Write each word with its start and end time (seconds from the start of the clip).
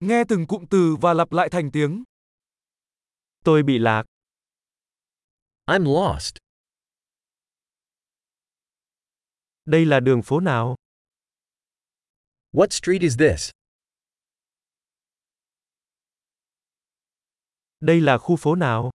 Nghe 0.00 0.24
từng 0.28 0.46
cụm 0.46 0.64
từ 0.70 0.96
và 1.00 1.14
lặp 1.14 1.32
lại 1.32 1.48
thành 1.52 1.70
tiếng. 1.72 2.04
Tôi 3.44 3.62
bị 3.62 3.78
lạc. 3.78 4.04
I'm 5.66 5.84
lost. 5.84 6.34
Đây 9.64 9.86
là 9.86 10.00
đường 10.00 10.22
phố 10.24 10.40
nào? 10.40 10.76
What 12.52 12.68
street 12.70 13.02
is 13.02 13.18
this? 13.18 13.50
Đây 17.80 18.00
là 18.00 18.18
khu 18.18 18.36
phố 18.36 18.54
nào? 18.54 18.90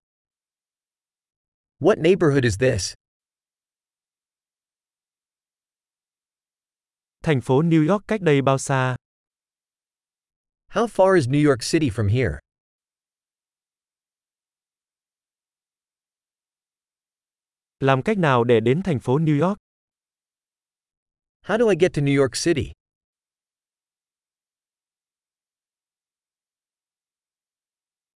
What 1.80 2.02
neighborhood 2.02 2.44
is 2.44 2.60
this? 2.60 2.94
Thành 7.24 7.42
phố 7.42 7.62
New 7.62 7.90
York 7.92 8.04
cách 8.08 8.22
đây 8.22 8.42
bao 8.42 8.58
xa? 8.58 8.96
How 10.76 10.88
far 10.88 11.16
is 11.16 11.30
New 11.30 11.40
York 11.50 11.62
City 11.62 11.90
from 11.90 12.10
here? 12.10 12.40
Làm 17.80 18.02
cách 18.04 18.18
nào 18.18 18.44
để 18.44 18.60
đến 18.60 18.82
thành 18.84 19.00
phố 19.00 19.20
New 19.20 19.48
York? 19.48 19.58
How 21.42 21.58
do 21.60 21.70
I 21.70 21.76
get 21.80 21.94
to 21.94 22.02
New 22.02 22.22
York 22.22 22.32
City? 22.44 22.72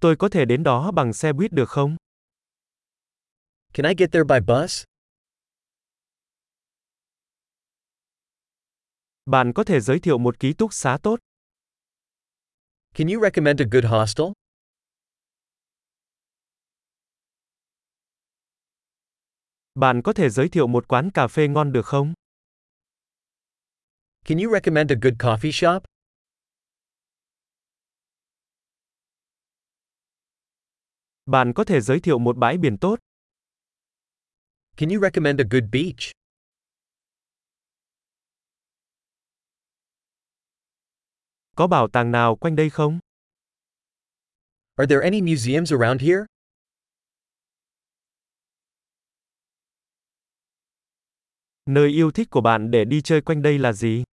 Tôi 0.02 0.16
có 0.20 0.30
thể 0.30 0.46
đến 0.46 0.64
đó 0.64 0.92
bằng 0.92 1.14
xe 1.14 1.34
buýt 1.34 1.52
được 1.52 1.70
không? 1.70 1.96
Can 3.74 3.86
I 3.86 3.94
get 3.98 4.12
there 4.12 4.24
by 4.24 4.40
bus? 4.48 4.84
Bạn 9.26 9.52
có 9.56 9.64
thể 9.64 9.80
giới 9.80 10.00
thiệu 10.00 10.18
một 10.18 10.40
ký 10.40 10.54
túc 10.54 10.74
xá 10.74 10.98
tốt. 11.04 11.20
Can 13.00 13.08
you 13.08 13.22
recommend 13.22 13.62
a 13.62 13.66
good 13.66 13.86
hostel? 13.86 14.26
Bạn 19.76 20.02
có 20.04 20.14
thể 20.14 20.30
giới 20.30 20.50
thiệu 20.50 20.68
một 20.68 20.88
quán 20.88 21.10
cà 21.14 21.28
phê 21.28 21.48
ngon 21.48 21.72
được 21.72 21.86
không? 21.86 22.14
Can 24.26 24.38
you 24.38 24.54
recommend 24.54 24.92
a 24.92 24.96
good 25.02 25.14
coffee 25.20 25.52
shop? 25.52 25.84
Bạn 31.26 31.54
có 31.56 31.64
thể 31.64 31.82
giới 31.82 32.00
thiệu 32.00 32.20
một 32.20 32.38
bãi 32.38 32.58
biển 32.58 32.78
tốt. 32.78 33.00
Can 34.78 34.90
you 34.90 35.02
recommend 35.02 35.42
a 35.42 35.46
good 35.52 35.64
beach? 35.72 36.19
Có 41.60 41.68
bảo 41.68 41.88
tàng 41.88 42.12
nào 42.12 42.36
quanh 42.36 42.56
đây 42.56 42.70
không? 42.70 43.00
Are 44.76 44.88
there 44.90 45.04
any 45.04 45.22
museums 45.22 45.74
around 45.74 46.02
here? 46.02 46.26
Nơi 51.66 51.90
yêu 51.90 52.12
thích 52.12 52.28
của 52.32 52.42
bạn 52.42 52.72
để 52.72 52.86
đi 52.86 53.02
chơi 53.02 53.22
quanh 53.22 53.42
đây 53.42 53.60
là 53.60 53.74
gì? 53.74 54.04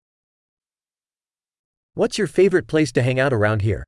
What's 1.95 2.23
your 2.23 2.31
favorite 2.31 2.67
place 2.69 2.91
to 2.95 3.03
hang 3.03 3.25
out 3.25 3.33
around 3.33 3.63
here? 3.63 3.83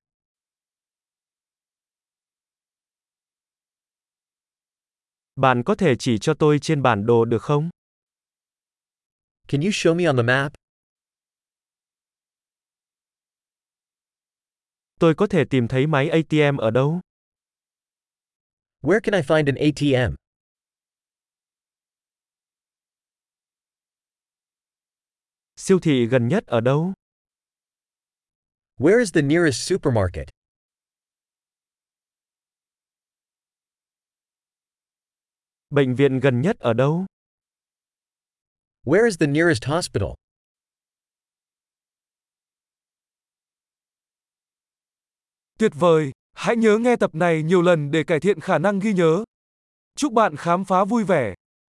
Bạn 5.37 5.63
có 5.67 5.75
thể 5.75 5.95
chỉ 5.99 6.19
cho 6.19 6.35
tôi 6.35 6.59
trên 6.59 6.83
bản 6.83 7.07
đồ 7.07 7.25
được 7.25 7.43
không? 7.43 7.71
Can 9.49 9.61
you 9.61 9.71
show 9.71 9.95
me 9.95 10.05
on 10.05 10.17
the 10.17 10.23
map? 10.23 10.53
Tôi 14.99 15.15
có 15.15 15.27
thể 15.27 15.45
tìm 15.51 15.69
thấy 15.69 15.87
máy 15.87 16.09
ATM 16.09 16.57
ở 16.57 16.71
đâu? 16.71 17.01
Where 18.81 19.01
can 19.01 19.15
I 19.15 19.21
find 19.21 19.47
an 19.47 19.55
ATM? 19.55 20.15
Siêu 25.57 25.79
thị 25.83 26.07
gần 26.07 26.29
nhất 26.29 26.47
ở 26.47 26.61
đâu? 26.61 26.93
Where 28.77 28.99
is 28.99 29.13
the 29.13 29.23
nearest 29.23 29.69
supermarket? 29.69 30.29
Bệnh 35.71 35.95
viện 35.95 36.21
gần 36.21 36.41
nhất 36.41 36.59
ở 36.59 36.73
đâu? 36.73 37.07
Where 38.85 39.05
is 39.05 39.19
the 39.19 39.27
nearest 39.27 39.65
hospital? 39.65 40.15
Tuyệt 45.59 45.73
vời! 45.75 46.13
Hãy 46.35 46.57
nhớ 46.57 46.79
nghe 46.79 46.97
tập 46.97 47.15
này 47.15 47.43
nhiều 47.43 47.63
lần 47.63 47.91
để 47.91 48.05
cải 48.05 48.21
thiện 48.21 48.41
khả 48.41 48.59
năng 48.59 48.79
ghi 48.79 48.93
nhớ. 48.93 49.25
Chúc 49.97 50.13
bạn 50.13 50.37
khám 50.37 50.65
phá 50.65 50.85
vui 50.85 51.05
vẻ! 51.05 51.35